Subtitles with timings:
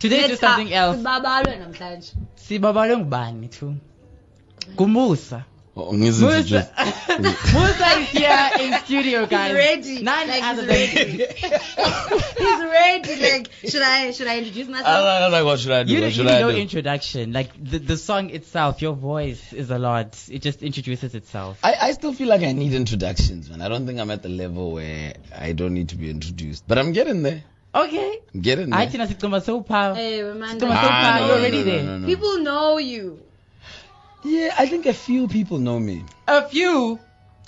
[0.00, 0.96] Today do something else.
[0.98, 3.74] sibabalwe namhlanje Sibabalwe ngubani tu?
[4.76, 5.44] Kumusa.
[5.76, 6.42] Oh, ngizinto Musa.
[6.42, 6.70] just-
[7.54, 9.46] Musa is here in studio, guys.
[9.46, 10.02] He's ready.
[10.02, 11.24] None Like, other he's than ready.
[12.38, 15.72] he's ready like should i should i introduce I myself was like, like, what should
[15.72, 15.92] I do?
[15.92, 16.56] You what don't should need I no do?
[16.56, 17.32] introduction.
[17.32, 20.18] Like the, the song itself, your voice is a lot.
[20.30, 21.58] It just introduces itself.
[21.62, 23.62] I, I still feel like I need introductions, man.
[23.62, 26.64] I don't think I'm at the level where I don't need to be introduced.
[26.66, 27.44] But I'm getting there.
[27.74, 28.18] Okay.
[28.34, 28.78] I'm getting there.
[28.80, 29.94] I think sicuma so power.
[29.94, 30.66] hey Amanda.
[30.66, 31.82] Come Ah, so no, you're already no, there.
[31.82, 32.06] no, no, no.
[32.06, 33.20] people know you
[34.24, 36.04] Yeah, I think a few people know me.
[36.26, 36.98] A few.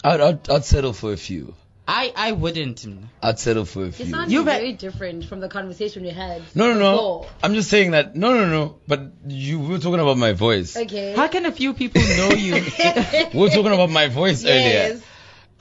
[0.04, 1.54] I'd, I'd, I'd settle for a few.
[1.88, 2.86] I I wouldn't.
[3.20, 4.06] I'd settle for a you few.
[4.06, 6.92] sound You've had- very different from the conversation we had No, no, no.
[6.92, 7.26] before.
[7.42, 8.14] I'm just saying that.
[8.14, 8.76] No, no, no.
[8.86, 10.76] But you we were talking about my voice.
[10.76, 12.54] okay How can a few people know you?
[13.34, 15.00] We were talking about my voice earlier.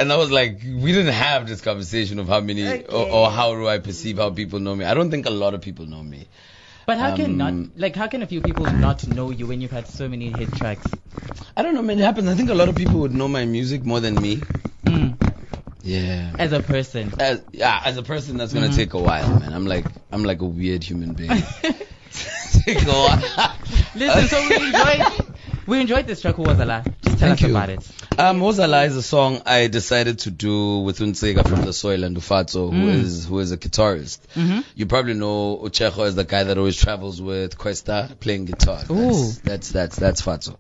[0.01, 3.11] And I was like, we didn't have this conversation of how many or, Okay.
[3.11, 4.83] or how do I perceive how people know me.
[4.83, 6.27] I don't think a lot of people know me.
[6.87, 9.61] But how can Um, not like how can a few people not know you when
[9.61, 10.87] you've had so many hit tracks?
[11.55, 11.99] I don't know, man.
[11.99, 12.27] It happens.
[12.27, 14.41] I think a lot of people would know my music more than me.
[14.85, 15.17] Mm,
[15.83, 16.33] Yeah.
[16.39, 17.13] as a person.
[17.19, 18.75] As, yeah, as a person, that's gonna Mhm.
[18.75, 19.53] take a while, man.
[19.53, 21.29] I'm like, I'm like a weird human being.
[22.65, 23.55] take a while.
[23.95, 25.05] Listen, so we enjoyed
[25.67, 26.35] we enjoyed this track.
[26.35, 26.85] Who was alive?
[27.03, 27.55] Just tell Thank us you.
[27.55, 27.91] about it.
[28.17, 32.03] Um, Woza la is a song I decided to do with Unsega from the Soil
[32.03, 33.01] and Ufatso, who Mm.
[33.03, 34.19] is who is a guitarist.
[34.35, 34.59] Mm-hmm.
[34.75, 38.83] You probably know Uchecho is the guy that always travels with Kwesta playing guitar.
[38.83, 40.57] That's, that's that's that's Fatso.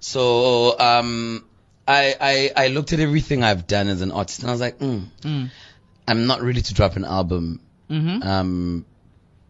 [0.00, 1.44] So um,
[1.88, 4.78] I, I I looked at everything I've done as an artist and I was like,
[4.78, 5.50] mm, Mm.
[6.06, 8.22] I'm not ready to drop an album Mm-hmm.
[8.22, 8.84] um,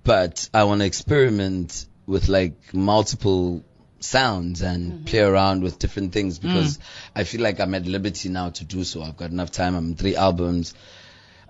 [0.05, 3.63] but I want to experiment with like multiple
[4.05, 6.79] sounds and play around with different things because
[7.15, 9.03] I feel like I'm at liberty now to do so.
[9.03, 9.75] I've got enough time.
[9.75, 10.75] I'm three albums.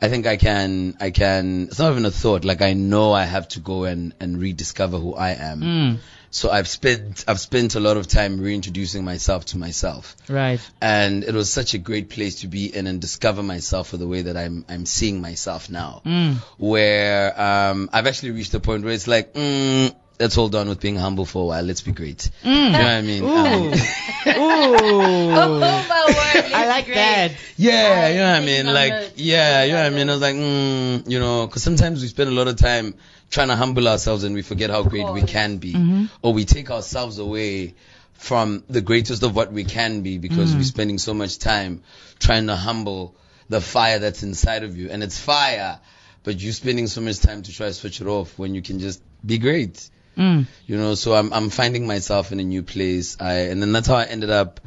[0.00, 2.44] I think I can, I can, it's not even a thought.
[2.44, 5.60] Like I know I have to go and, and rediscover who I am.
[5.60, 5.98] Mm.
[6.30, 10.60] So I've spent, I've spent a lot of time reintroducing myself to myself Right.
[10.80, 14.08] and it was such a great place to be in and discover myself for the
[14.08, 16.36] way that I'm, I'm seeing myself now Mm.
[16.56, 20.80] where um, I've actually reached a point where it's like, mm, let's hold on with
[20.80, 21.62] being humble for a while.
[21.64, 22.30] Let's be great.
[22.44, 22.66] Mm.
[22.66, 23.22] You know what I mean?
[23.24, 23.72] Ooh.
[23.72, 23.72] Um,
[24.26, 25.60] oh Ooh.
[25.60, 26.94] my word I like great.
[26.94, 27.32] that.
[27.56, 28.66] yeah, you know what I mean?
[28.66, 30.08] Like, a- yeah, you know what I mean?
[30.08, 32.94] I was like, mm, you know, because sometimes we spend a lot of time
[33.30, 35.72] trying to humble ourselves and we forget how great we can be.
[35.72, 36.08] Mhm.
[36.22, 37.74] Or we take ourselves away
[38.12, 40.56] from the greatest of what we can be because Mm.
[40.58, 41.82] we're spending so much time
[42.20, 43.16] trying to humble
[43.48, 44.88] the fire that's inside of you.
[44.90, 45.80] And it's fire,
[46.22, 48.78] but you're spending so much time to try to switch it off when you can
[48.78, 49.88] just be great.
[50.16, 50.46] Mm.
[50.66, 53.16] You know, so I'm I'm finding myself in a new place.
[53.20, 54.60] I and then that's how I ended up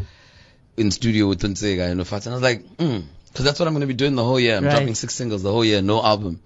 [0.77, 2.25] in studio with Tunsega and Ufat.
[2.25, 4.57] And I was like, mm, because that's what I'm gonna be doing the whole year.
[4.57, 4.71] I'm Right.
[4.71, 6.41] dropping six singles the whole year, no album.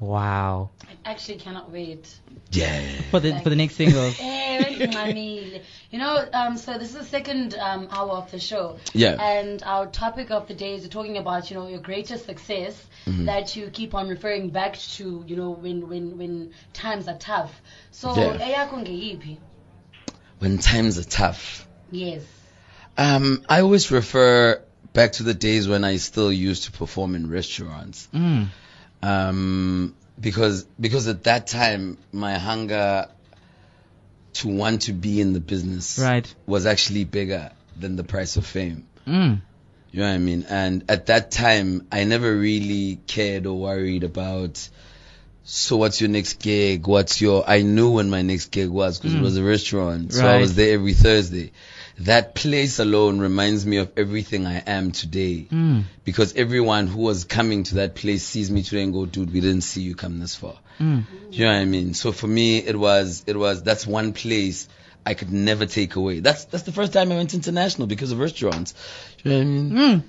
[0.00, 0.70] Wow.
[0.88, 2.08] I actually cannot wait
[2.50, 2.80] Yeah.
[3.10, 4.12] For the for the next single.
[4.20, 5.62] Eh, really, mommy.
[5.90, 8.78] You know, um, so this is the second um, hour of the show.
[8.92, 9.16] Yeah.
[9.20, 12.74] And our topic of the day is talking about, you know, your greatest success
[13.06, 13.26] Mm-hmm.
[13.26, 17.52] that you keep on referring back to, you know, when when when times are tough.
[17.90, 18.38] So, Yeah.
[18.38, 19.36] eyakho ngeyiphi?
[20.38, 21.66] When times are tough.
[21.90, 22.22] Yes.
[22.96, 24.60] Um, I always refer
[24.92, 28.08] back to the days when I still used to perform in restaurants.
[28.14, 28.48] Mm.
[29.04, 33.08] Um, because because at that time my hunger
[34.34, 36.32] to want to be in the business Right.
[36.46, 38.86] was actually bigger than the price of fame.
[39.06, 39.40] Mm.
[39.92, 40.46] You know what I mean?
[40.48, 44.68] And at that time, I never really cared or worried about.
[45.44, 46.86] So what's your next gig?
[46.86, 47.44] What's your?
[47.48, 49.18] I knew when my next gig was because Mm.
[49.20, 51.52] it was a restaurant, so I was there every Thursday.
[51.98, 55.46] That place alone reminds me of everything I am today.
[55.50, 55.84] Mm.
[56.04, 59.40] Because everyone who was coming to that place sees me today and go, dude, we
[59.40, 60.56] didn't see you come this far.
[60.80, 61.04] Mm.
[61.30, 61.94] You know what I mean?
[61.94, 64.68] So for me, it was, it was, that's one place
[65.06, 66.20] I could never take away.
[66.20, 68.74] That's, that's the first time I went international because of restaurants.
[69.22, 69.70] You know what I mean?
[69.70, 70.02] Mm.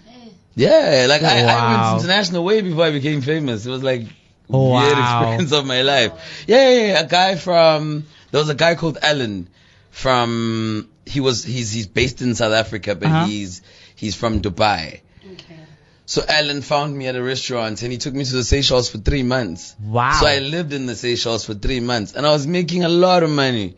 [0.56, 3.66] Yeah, like I, I went international way before I became famous.
[3.66, 4.07] It was like
[4.50, 6.44] Oh, weird experience of my life.
[6.47, 9.48] Yeah, yeah, yeah, a guy from there was a guy called Alan
[9.95, 13.25] from he was he's he's based in South Africa, but Uh-huh.
[13.27, 13.62] he's
[13.95, 15.00] he's from Dubai.
[15.33, 15.59] Okay.
[16.06, 18.97] So Alan found me at a restaurant and he took me to the Seychelles for
[18.97, 19.74] three months.
[19.81, 20.12] Wow.
[20.19, 23.24] So I lived in the Seychelles for three months and I was making a lot
[23.24, 23.77] of money.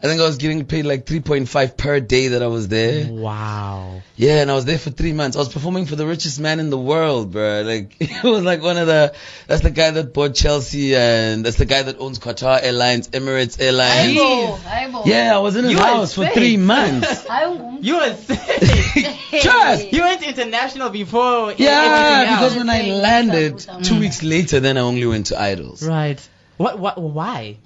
[0.00, 3.10] I think I was getting paid like 3.5 per day that I was there.
[3.10, 4.00] Wow.
[4.14, 5.36] Yeah, and I was there for three months.
[5.36, 7.62] I was performing for the richest man in the world, bro.
[7.62, 9.12] Like, it was like one of the,
[9.48, 13.60] that's the guy that bought Chelsea and that's the guy that owns Qatar Airlines, Emirates
[13.60, 14.16] Airlines.
[14.16, 15.06] Aibo, aibo.
[15.06, 17.26] Yeah, I was in his You house for three months.
[17.80, 19.16] You were sick.
[19.42, 19.92] Trust.
[19.92, 25.06] you went international before Yeah, because when I landed, two weeks later, then I only
[25.06, 25.86] went to Idols.
[25.86, 26.20] Right.
[26.56, 26.78] What?
[26.78, 27.00] What?
[27.00, 27.58] Why?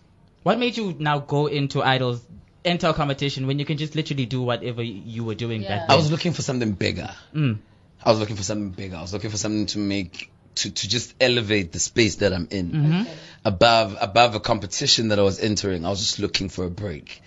[0.42, 2.20] What made you now go into idols,
[2.64, 5.78] enter a competition when you can just literally do whatever you were doing Yeah.
[5.78, 7.10] back I was looking for something bigger.
[7.34, 7.58] Mm.
[8.04, 8.96] I was looking for something bigger.
[8.96, 12.48] I was looking for something to make to to just elevate the space that I'm
[12.50, 13.00] in mm-hmm.
[13.02, 13.14] Okay.
[13.44, 15.86] above above a competition that I was entering.
[15.86, 17.22] I was just looking for a break.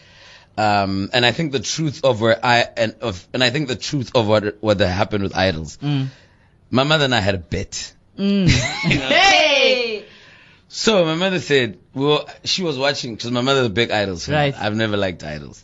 [0.57, 3.75] Um, and I think the truth of where I and of and I think the
[3.75, 5.77] truth of what what happened with idols.
[5.81, 6.07] Mm.
[6.69, 7.93] My mother and I had a bet.
[8.17, 8.49] Mm.
[8.85, 9.44] Hey.
[10.77, 14.35] So my mother said, well, she was watching because my mother's a big idols fan.
[14.35, 14.55] Right.
[14.59, 15.63] I've never liked idols.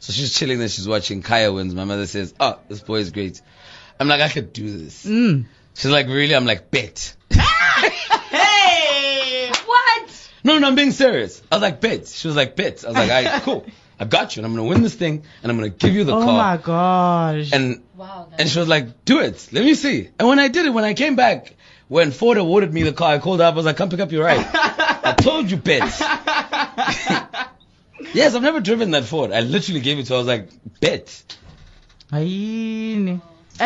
[0.00, 0.68] So she's chilling there.
[0.68, 1.74] She's watching Khaya wins.
[1.74, 3.40] My mother says, oh, this boy is great.
[3.98, 5.06] I'm like, I could do this.
[5.06, 5.46] Mm.
[5.74, 6.34] She's like, really?
[6.36, 7.16] I'm like, bet.
[8.30, 9.50] Hey!
[9.64, 10.30] What?
[10.44, 11.42] No, no, I'm being serious.
[11.50, 12.06] I was like, bet.
[12.08, 12.84] She was like, bet.
[12.84, 13.66] I was like, all right, cool.
[13.98, 16.14] I got you, and I'm gonna win this thing, and I'm gonna give you the
[16.14, 16.32] Oh car.
[16.32, 17.50] my gosh.
[17.52, 18.28] And Wow.
[18.38, 19.48] and she was like, do it.
[19.52, 20.10] Let me see.
[20.18, 21.54] And when I did it, when I came back,
[21.90, 23.54] when Ford awarded me the car, I called up.
[23.54, 24.46] I was like, come pick up your ride.
[24.54, 25.82] I told you, bet.
[28.14, 29.32] yes, I've never driven that Ford.
[29.32, 30.14] I literally gave it to her.
[30.14, 30.50] I was like,
[30.80, 31.24] bet.
[32.12, 33.20] And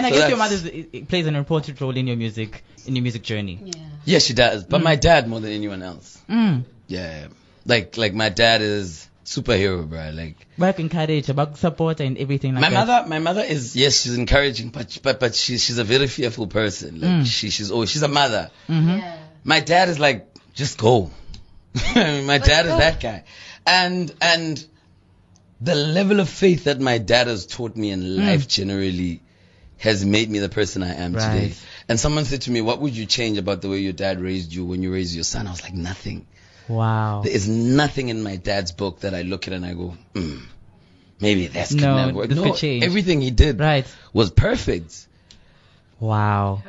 [0.07, 2.65] I So guess your that's- mother is- it plays an important role in your music,
[2.87, 3.61] in your music journey.
[3.63, 3.75] Yeah.
[4.07, 4.65] Yes, she does.
[4.65, 6.19] But my dad more than anyone else.
[6.29, 6.65] Mm.
[6.89, 7.29] Yeah.
[7.67, 10.11] Like, like my dad is superhero, bro.
[10.15, 12.87] Like, Work encourage, about support and everything like my that.
[12.87, 16.47] mother, my mother is yes, she's encouraging, but but but she's she's a very fearful
[16.47, 17.01] person.
[17.01, 17.27] Like Mm.
[17.27, 18.51] she she's oh she's a mother.
[18.69, 18.99] Mhm.
[18.99, 19.17] Yeah.
[19.45, 21.11] My dad is like just go.
[21.97, 23.25] my dad is that guy,
[23.67, 24.65] and and
[25.61, 28.27] the level of faith that my dad has taught me in Mm.
[28.27, 29.23] life generally
[29.79, 31.23] has made me the person I am Right.
[31.33, 31.55] today.
[31.89, 34.53] And someone said to me, "What would you change about the way your dad raised
[34.53, 36.27] you when you raised your son?" I was like, "Nothing."
[36.69, 37.23] Wow.
[37.25, 40.41] There is nothing in my dad's book that I look at and I go, mm,
[41.21, 42.29] maybe that's could No, never work.
[42.29, 42.85] this no, could change.
[42.85, 43.87] everything he did Right.
[44.13, 45.07] was perfect.
[46.01, 46.63] Wow.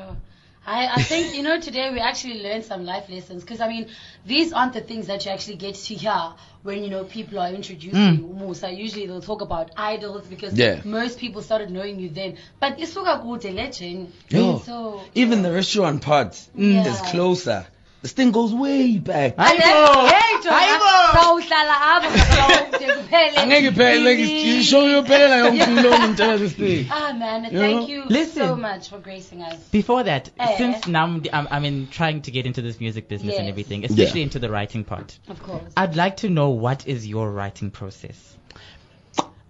[0.68, 3.88] I, I think, you know, today we actually learned some life lessons because, I mean,
[4.26, 6.34] these aren't the things that you actually get to hear
[6.64, 8.28] when, you know, people are introducing you.
[8.36, 8.72] Musa.
[8.72, 10.82] Usually they'll talk about idols because Yeah.
[10.84, 12.38] most people started knowing you then.
[12.60, 14.12] But isuka kude legend.
[14.30, 16.88] Yo, So, Even the restaurant part Yeah.
[16.88, 17.68] is closer.
[18.06, 19.34] This thing goes way back.
[19.36, 20.08] And then, Hayibo!
[20.12, 21.08] hey, Jonah, Hayibo!
[21.18, 23.34] sawuhlala apha, sawude kuphele.
[23.34, 26.86] Angeke phela, like, you show your pela yonke umlomo ngitshela this thing.
[26.92, 27.88] Ah, man, You thank know?
[27.88, 28.44] you Listen.
[28.44, 29.58] so much for gracing us.
[29.72, 30.56] Before that, Eh.
[30.60, 33.54] since now I'm, I'm, I'm in trying to get into this music business and Yes.
[33.54, 34.26] everything, especially Yeah.
[34.26, 35.64] into the writing part, Of course.
[35.76, 38.38] I'd like to know what is your writing process?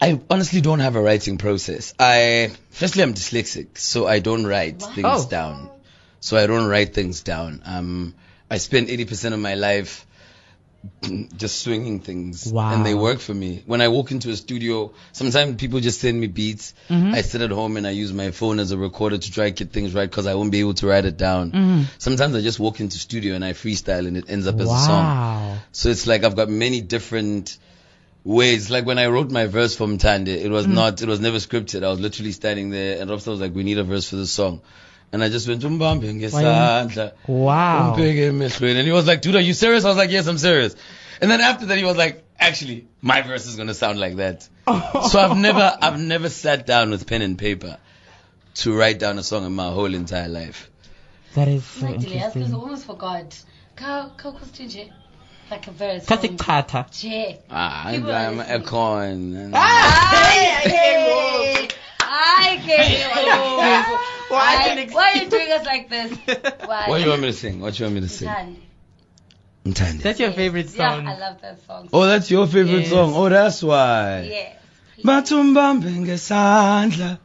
[0.01, 1.93] I honestly don't have a writing process.
[1.99, 4.87] I firstly I'm dyslexic, so I don't write Wow.
[4.95, 5.27] things Oh.
[5.29, 5.69] down.
[6.21, 7.61] So I don't write things down.
[7.65, 8.15] Um,
[8.49, 10.05] I spend 80% of my life
[11.35, 12.73] just swinging things, Wow.
[12.75, 13.63] and they work for me.
[13.65, 16.75] When I walk into a studio, sometimes people just send me beats.
[16.89, 17.15] Mhm.
[17.15, 19.63] I sit at home and I use my phone as a recorder to try to
[19.63, 21.51] get things right because I won't be able to write it down.
[21.51, 21.85] Mhm.
[21.97, 24.85] Sometimes I just walk into studio and I freestyle and it ends up as a
[24.85, 25.57] song.
[25.71, 27.57] So it's like I've got many different
[28.23, 28.69] ways.
[28.69, 31.83] Like when I wrote my verse for Mthande, it was not, it was never scripted.
[31.83, 34.31] I was literally standing there and Robster was like, we need a verse for this
[34.31, 34.61] song.
[35.11, 37.93] And I just went, "Umbambe ngesandla, Wow.
[37.95, 39.85] umbheke emehlweni." and he was like, dude, are you serious?
[39.85, 40.75] I was like, yes, I'm serious.
[41.21, 44.17] And then after that, he was like, actually, my verse is going to sound like
[44.17, 44.47] that.
[45.09, 47.77] So I've never, I've never sat down with pen and paper
[48.55, 50.69] to write down a song in my whole entire life.
[51.35, 53.37] That is so Actually, yes, I almost forgot.
[53.75, 54.91] Ka ka kusithe
[55.51, 56.05] like a verse.
[56.05, 57.37] Kasi from- Nje.
[57.51, 58.63] Ah, People are I'm a listening.
[58.63, 59.51] con.
[65.63, 66.59] Why are you doing us like this?
[66.67, 66.85] Why?
[66.89, 67.59] What do you want me to sing?
[67.61, 68.27] What do you want me to sing?
[68.27, 68.55] Mthande.
[69.65, 70.01] Mthande.
[70.03, 70.35] That's your Yes.
[70.37, 71.05] favorite song.
[71.05, 71.89] Yeah, I love that song.
[71.93, 72.89] Oh, that's your favorite Yes.
[72.89, 73.13] song.
[73.15, 74.21] Oh, that's why.
[74.21, 74.55] Yes.
[75.03, 77.17] Bathumbambe ngesandla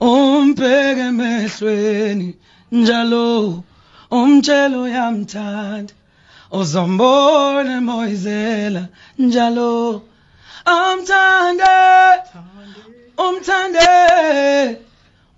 [0.00, 2.34] umbheke emehlweni
[2.72, 3.64] njalo
[4.10, 5.92] umtshelo yamthanda
[6.50, 10.02] uzombona moyizela njalo
[10.64, 11.64] amthande
[13.18, 13.88] umthande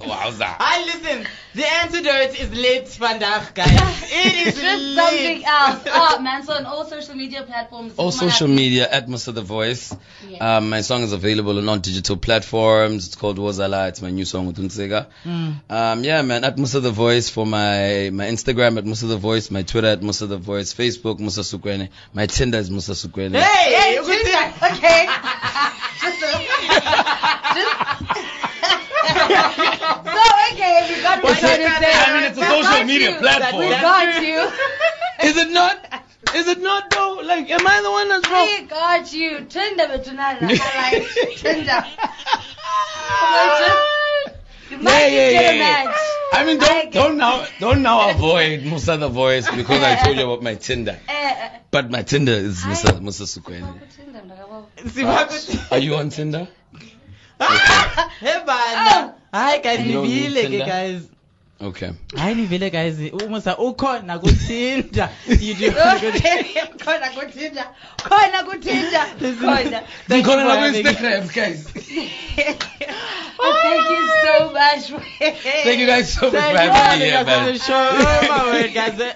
[0.00, 0.56] Wowza.
[0.58, 1.26] I listen.
[1.56, 3.72] The antidote is lit vandaag, guys.
[4.18, 5.82] It is just something else.
[5.86, 7.94] Oh man, so on all social media platforms.
[7.96, 9.94] All social media at Musa the Voice.
[10.28, 10.56] Yeah.
[10.58, 13.06] Um, my song is available on all digital platforms.
[13.06, 13.88] It's called Wozala.
[13.88, 15.06] It's my new song with Unsega.
[15.24, 15.54] Mm.
[15.70, 19.50] Um, yeah, man, at Musa the Voice for my, my Instagram at Musa the Voice,
[19.50, 23.34] my Twitter at Musa the Voice, Facebook Musa Sukwene, my Tinder is Musa Sukwene.
[23.34, 25.06] Hey, Hey, you could just- see- okay.
[26.02, 26.36] just, just.
[29.06, 31.92] so okay, we got what Why you're trying to say.
[31.94, 33.18] I mean, it's a We social got media you.
[33.18, 33.62] platform.
[33.64, 35.28] We got you.
[35.28, 36.02] Is it not?
[36.34, 37.20] Is it not though?
[37.24, 38.46] Like, am I the one that's wrong?
[38.46, 39.40] We got you.
[39.48, 40.38] Tinder betunala.
[40.42, 41.84] I like Tinder.
[43.22, 43.76] Imagine.
[44.70, 45.84] You might yeah, get yeah, a yeah.
[45.84, 45.96] match.
[46.32, 50.16] I mean, don't get- don't now don't now avoid Musa the voice because I told
[50.16, 50.98] you about my Tinder.
[51.08, 51.48] Eh, eh.
[51.70, 52.68] But my Tinder is Hi.
[52.68, 53.62] Musa Musa Sukwene.
[53.62, 54.66] Ngakuthinda, mntakabo.
[54.84, 56.48] Sibakuthi- Are you on Tinder?
[57.38, 59.14] Hey bana.
[59.32, 61.08] Hayi guys You don't nivile need ke guys.
[61.60, 61.90] Okay.
[62.14, 62.98] Hayi nivile guys.
[63.12, 65.08] Umusa ukhona kuTinder.
[65.40, 65.70] You do
[66.84, 67.64] khona kuthinda
[67.98, 69.06] khona kuthinda
[69.40, 71.66] khona Thank you for on having- Instagram, guys.
[73.38, 74.84] Oh, thank you so much
[75.62, 77.58] Thank you guys so much for Thank you having me here, man.
[77.58, 77.88] show.
[77.92, 79.14] Oh my word guys.